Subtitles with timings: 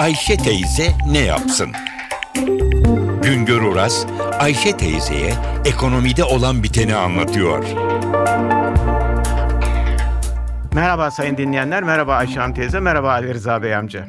[0.00, 1.72] Ayşe teyze ne yapsın?
[3.22, 4.06] Güngör Oras,
[4.38, 5.32] Ayşe teyzeye
[5.64, 7.64] ekonomide olan biteni anlatıyor.
[10.74, 14.08] Merhaba sayın dinleyenler, merhaba Ayşe Hanım teyze, merhaba Ali Rıza Bey amca.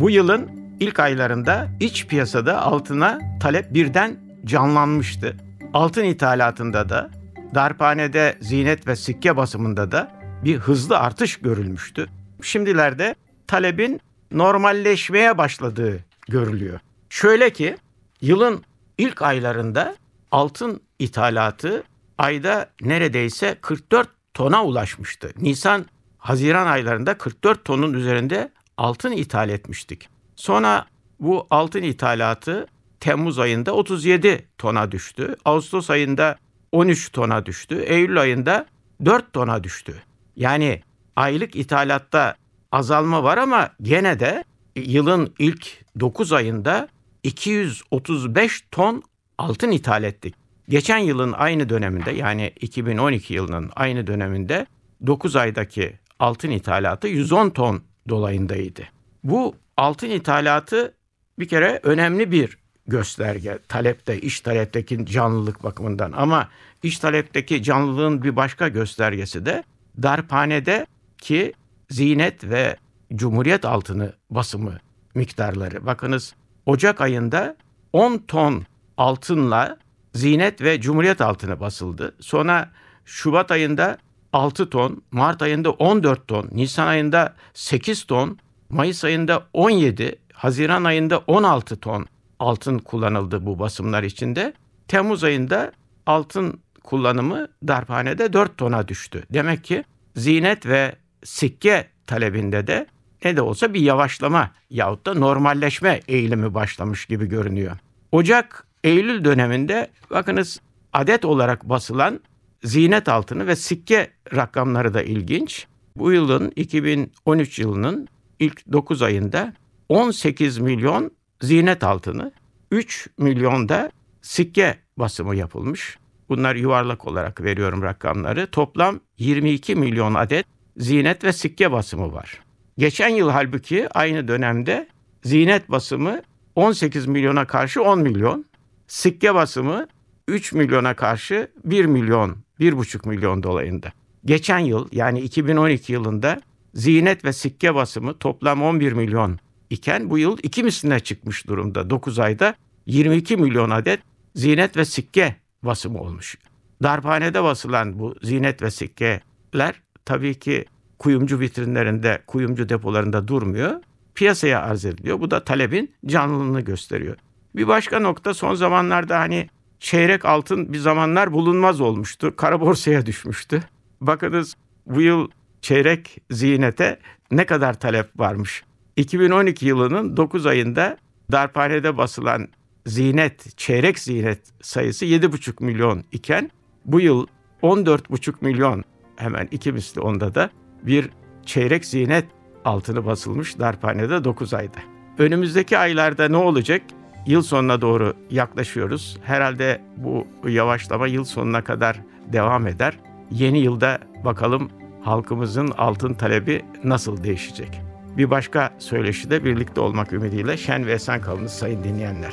[0.00, 0.50] Bu yılın
[0.80, 5.36] ilk aylarında iç piyasada altına talep birden canlanmıştı.
[5.74, 7.10] Altın ithalatında da,
[7.54, 10.10] darphanede zinet ve sikke basımında da
[10.44, 12.08] bir hızlı artış görülmüştü.
[12.42, 13.14] Şimdilerde
[13.46, 14.00] talebin
[14.38, 16.80] normalleşmeye başladığı görülüyor.
[17.10, 17.76] Şöyle ki
[18.20, 18.64] yılın
[18.98, 19.96] ilk aylarında
[20.30, 21.82] altın ithalatı
[22.18, 25.32] ayda neredeyse 44 tona ulaşmıştı.
[25.36, 25.86] Nisan
[26.18, 30.08] Haziran aylarında 44 tonun üzerinde altın ithal etmiştik.
[30.36, 30.86] Sonra
[31.20, 32.66] bu altın ithalatı
[33.00, 35.36] Temmuz ayında 37 tona düştü.
[35.44, 36.36] Ağustos ayında
[36.72, 37.78] 13 tona düştü.
[37.80, 38.66] Eylül ayında
[39.04, 40.02] 4 tona düştü.
[40.36, 40.82] Yani
[41.16, 42.34] aylık ithalatta
[42.72, 44.44] azalma var ama gene de
[44.76, 46.88] yılın ilk 9 ayında
[47.22, 49.02] 235 ton
[49.38, 50.34] altın ithal ettik.
[50.68, 54.66] Geçen yılın aynı döneminde yani 2012 yılının aynı döneminde
[55.06, 58.82] 9 aydaki altın ithalatı 110 ton dolayındaydı.
[59.24, 60.94] Bu altın ithalatı
[61.38, 66.48] bir kere önemli bir gösterge talepte, iş talepteki canlılık bakımından ama
[66.82, 69.64] iş talepteki canlılığın bir başka göstergesi de
[70.02, 70.86] darphanede
[71.18, 71.52] ki
[71.92, 72.76] zinet ve
[73.14, 74.78] cumhuriyet altını basımı
[75.14, 75.86] miktarları.
[75.86, 76.34] Bakınız
[76.66, 77.56] Ocak ayında
[77.92, 78.64] 10 ton
[78.96, 79.76] altınla
[80.14, 82.14] zinet ve cumhuriyet altını basıldı.
[82.20, 82.70] Sonra
[83.04, 83.98] Şubat ayında
[84.32, 88.38] 6 ton, Mart ayında 14 ton, Nisan ayında 8 ton,
[88.70, 92.06] Mayıs ayında 17, Haziran ayında 16 ton
[92.38, 94.52] altın kullanıldı bu basımlar içinde.
[94.88, 95.72] Temmuz ayında
[96.06, 99.24] altın kullanımı darphanede 4 tona düştü.
[99.30, 99.84] Demek ki
[100.16, 102.86] zinet ve sikke talebinde de
[103.24, 107.76] ne de olsa bir yavaşlama yahut da normalleşme eğilimi başlamış gibi görünüyor.
[108.12, 110.60] Ocak Eylül döneminde bakınız
[110.92, 112.20] adet olarak basılan
[112.64, 115.66] zinet altını ve sikke rakamları da ilginç.
[115.96, 118.08] Bu yılın 2013 yılının
[118.38, 119.52] ilk 9 ayında
[119.88, 121.10] 18 milyon
[121.40, 122.32] zinet altını,
[122.70, 123.90] 3 milyonda
[124.22, 125.98] sikke basımı yapılmış.
[126.28, 128.46] Bunlar yuvarlak olarak veriyorum rakamları.
[128.46, 130.46] Toplam 22 milyon adet
[130.76, 132.40] zinet ve sikke basımı var.
[132.78, 134.88] Geçen yıl halbuki aynı dönemde
[135.24, 136.22] zinet basımı
[136.54, 138.44] 18 milyona karşı 10 milyon,
[138.86, 139.86] sikke basımı
[140.28, 143.92] 3 milyona karşı 1 milyon, 1,5 milyon dolayında.
[144.24, 146.40] Geçen yıl yani 2012 yılında
[146.74, 149.38] zinet ve sikke basımı toplam 11 milyon
[149.70, 151.90] iken bu yıl iki misline çıkmış durumda.
[151.90, 152.54] 9 ayda
[152.86, 154.00] 22 milyon adet
[154.34, 156.38] zinet ve sikke basımı olmuş.
[156.82, 160.64] Darphanede basılan bu zinet ve sikkeler tabii ki
[160.98, 163.80] kuyumcu vitrinlerinde, kuyumcu depolarında durmuyor.
[164.14, 165.20] Piyasaya arz ediliyor.
[165.20, 167.16] Bu da talebin canlılığını gösteriyor.
[167.56, 169.48] Bir başka nokta son zamanlarda hani
[169.80, 172.36] çeyrek altın bir zamanlar bulunmaz olmuştu.
[172.36, 173.62] Kara borsaya düşmüştü.
[174.00, 174.54] Bakınız
[174.86, 175.28] bu yıl
[175.60, 176.98] çeyrek ziynete
[177.30, 178.64] ne kadar talep varmış.
[178.96, 180.96] 2012 yılının 9 ayında
[181.32, 182.48] darphanede basılan
[182.86, 186.50] zinet, çeyrek zinet sayısı 7,5 milyon iken
[186.84, 187.26] bu yıl
[187.62, 188.84] 14,5 milyon
[189.16, 190.50] hemen iki misli onda da
[190.82, 191.10] bir
[191.46, 192.24] çeyrek zinet
[192.64, 194.78] altını basılmış darphanede 9 ayda.
[195.18, 196.82] Önümüzdeki aylarda ne olacak?
[197.26, 199.18] Yıl sonuna doğru yaklaşıyoruz.
[199.24, 202.00] Herhalde bu yavaşlama yıl sonuna kadar
[202.32, 202.98] devam eder.
[203.30, 204.70] Yeni yılda bakalım
[205.02, 207.80] halkımızın altın talebi nasıl değişecek?
[208.16, 212.32] Bir başka söyleşide birlikte olmak ümidiyle şen ve esen kalınız sayın dinleyenler.